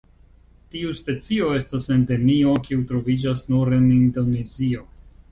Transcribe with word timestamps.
Tiu 0.75 0.93
specio 0.99 1.49
estas 1.57 1.85
Endemio 1.95 2.53
kiu 2.67 2.81
troviĝas 2.91 3.43
nur 3.55 3.75
en 3.77 3.85
Indonezio. 3.97 4.83